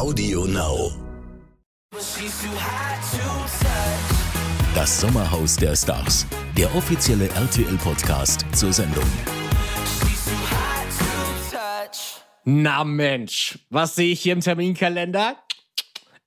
Audio 0.00 0.46
Now. 0.46 0.92
Das 4.74 4.98
Sommerhaus 4.98 5.56
der 5.56 5.76
Stars. 5.76 6.26
Der 6.56 6.74
offizielle 6.74 7.28
RTL-Podcast 7.28 8.46
zur 8.54 8.72
Sendung. 8.72 9.04
Na 12.44 12.82
Mensch, 12.82 13.58
was 13.68 13.94
sehe 13.94 14.12
ich 14.12 14.22
hier 14.22 14.32
im 14.32 14.40
Terminkalender? 14.40 15.36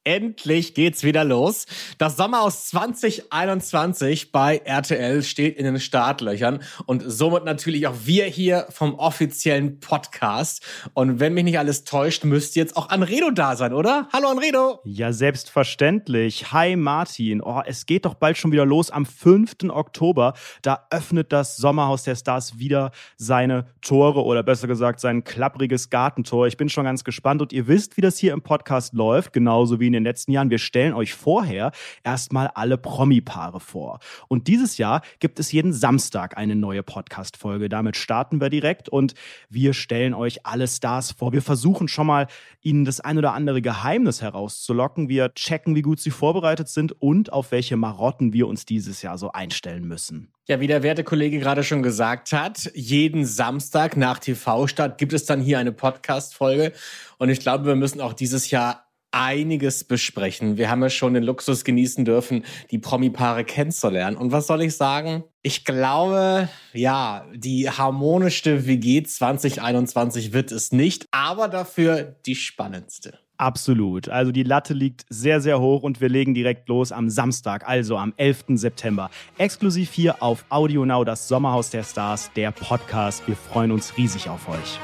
Endlich 0.05 0.73
geht's 0.73 1.03
wieder 1.03 1.23
los. 1.23 1.65
Das 1.97 2.17
Sommerhaus 2.17 2.67
2021 2.67 4.33
bei 4.33 4.57
RTL 4.57 5.23
steht 5.23 5.55
in 5.55 5.63
den 5.63 5.79
Startlöchern 5.79 6.61
und 6.85 7.01
somit 7.07 7.45
natürlich 7.45 7.87
auch 7.87 7.95
wir 8.03 8.25
hier 8.25 8.67
vom 8.69 8.95
offiziellen 8.95 9.79
Podcast. 9.79 10.61
Und 10.93 11.21
wenn 11.21 11.33
mich 11.33 11.45
nicht 11.45 11.57
alles 11.57 11.85
täuscht, 11.85 12.25
müsste 12.25 12.59
jetzt 12.59 12.75
auch 12.75 12.89
Anredo 12.89 13.31
da 13.31 13.55
sein, 13.55 13.71
oder? 13.71 14.09
Hallo 14.11 14.27
Anredo. 14.27 14.81
Ja, 14.83 15.13
selbstverständlich. 15.13 16.51
Hi 16.51 16.75
Martin. 16.75 17.41
Oh, 17.41 17.61
es 17.65 17.85
geht 17.85 18.03
doch 18.03 18.15
bald 18.15 18.37
schon 18.37 18.51
wieder 18.51 18.65
los 18.65 18.91
am 18.91 19.05
5. 19.05 19.69
Oktober. 19.69 20.33
Da 20.63 20.85
öffnet 20.89 21.31
das 21.31 21.55
Sommerhaus 21.55 22.03
der 22.03 22.17
Stars 22.17 22.59
wieder 22.59 22.91
seine 23.15 23.67
Tore 23.79 24.25
oder 24.25 24.43
besser 24.43 24.67
gesagt 24.67 24.99
sein 24.99 25.23
klappriges 25.23 25.89
Gartentor. 25.89 26.47
Ich 26.47 26.57
bin 26.57 26.67
schon 26.67 26.83
ganz 26.83 27.05
gespannt 27.05 27.41
und 27.41 27.53
ihr 27.53 27.67
wisst, 27.67 27.95
wie 27.95 28.01
das 28.01 28.17
hier 28.17 28.33
im 28.33 28.41
Podcast 28.41 28.93
läuft, 28.93 29.31
genauso 29.31 29.79
wie 29.79 29.92
in 29.93 30.03
den 30.03 30.09
letzten 30.09 30.31
Jahren. 30.31 30.49
Wir 30.49 30.59
stellen 30.59 30.93
euch 30.93 31.13
vorher 31.13 31.71
erstmal 32.03 32.47
alle 32.47 32.77
Promi-Paare 32.77 33.59
vor. 33.59 33.99
Und 34.27 34.47
dieses 34.47 34.77
Jahr 34.77 35.01
gibt 35.19 35.39
es 35.39 35.51
jeden 35.51 35.73
Samstag 35.73 36.37
eine 36.37 36.55
neue 36.55 36.83
Podcast-Folge. 36.83 37.69
Damit 37.69 37.97
starten 37.97 38.41
wir 38.41 38.49
direkt 38.49 38.89
und 38.89 39.13
wir 39.49 39.73
stellen 39.73 40.13
euch 40.13 40.45
alle 40.45 40.67
Stars 40.67 41.11
vor. 41.11 41.33
Wir 41.33 41.41
versuchen 41.41 41.87
schon 41.87 42.07
mal, 42.07 42.27
ihnen 42.61 42.85
das 42.85 42.99
ein 42.99 43.17
oder 43.17 43.33
andere 43.33 43.61
Geheimnis 43.61 44.21
herauszulocken. 44.21 45.09
Wir 45.09 45.33
checken, 45.33 45.75
wie 45.75 45.81
gut 45.81 45.99
sie 45.99 46.11
vorbereitet 46.11 46.69
sind 46.69 46.93
und 47.01 47.31
auf 47.31 47.51
welche 47.51 47.77
Marotten 47.77 48.33
wir 48.33 48.47
uns 48.47 48.65
dieses 48.65 49.01
Jahr 49.01 49.17
so 49.17 49.31
einstellen 49.31 49.85
müssen. 49.87 50.33
Ja, 50.45 50.59
wie 50.59 50.67
der 50.67 50.83
werte 50.83 51.05
Kollege 51.05 51.39
gerade 51.39 51.63
schon 51.63 51.83
gesagt 51.83 52.33
hat, 52.33 52.69
jeden 52.73 53.25
Samstag 53.25 53.95
nach 53.95 54.19
TV-Start 54.19 54.97
gibt 54.97 55.13
es 55.13 55.25
dann 55.25 55.39
hier 55.39 55.57
eine 55.57 55.71
Podcast-Folge. 55.71 56.73
Und 57.17 57.29
ich 57.29 57.39
glaube, 57.39 57.65
wir 57.65 57.75
müssen 57.75 58.01
auch 58.01 58.11
dieses 58.11 58.51
Jahr 58.51 58.82
einiges 59.13 59.83
besprechen. 59.83 60.57
Wir 60.57 60.69
haben 60.69 60.81
ja 60.81 60.89
schon 60.89 61.13
den 61.13 61.23
Luxus 61.23 61.63
genießen 61.63 62.03
dürfen, 62.03 62.43
die 62.71 62.79
Promi-Paare 62.79 63.45
kennenzulernen. 63.45 64.17
Und 64.17 64.31
was 64.31 64.47
soll 64.47 64.61
ich 64.63 64.75
sagen? 64.75 65.23
Ich 65.41 65.65
glaube, 65.65 66.49
ja, 66.73 67.25
die 67.33 67.69
harmonischste 67.69 68.65
WG 68.65 69.03
2021 69.03 70.33
wird 70.33 70.51
es 70.51 70.71
nicht, 70.71 71.07
aber 71.11 71.47
dafür 71.47 72.15
die 72.25 72.35
spannendste. 72.35 73.19
Absolut. 73.37 74.09
Also 74.09 74.31
die 74.31 74.43
Latte 74.43 74.73
liegt 74.73 75.05
sehr, 75.09 75.41
sehr 75.41 75.59
hoch 75.59 75.83
und 75.83 75.99
wir 75.99 76.07
legen 76.07 76.33
direkt 76.33 76.69
los 76.69 76.91
am 76.91 77.09
Samstag, 77.09 77.67
also 77.67 77.97
am 77.97 78.13
11. 78.15 78.45
September. 78.53 79.09
Exklusiv 79.37 79.91
hier 79.91 80.21
auf 80.23 80.45
Audio 80.49 80.85
Now, 80.85 81.03
das 81.03 81.27
Sommerhaus 81.27 81.69
der 81.69 81.83
Stars, 81.83 82.31
der 82.35 82.51
Podcast. 82.51 83.27
Wir 83.27 83.35
freuen 83.35 83.71
uns 83.71 83.97
riesig 83.97 84.29
auf 84.29 84.47
euch. 84.47 84.79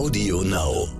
Audio 0.00 0.40
Now. 0.40 0.99